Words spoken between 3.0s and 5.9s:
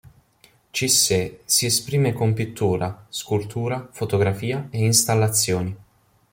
scultura, fotografia e installazioni.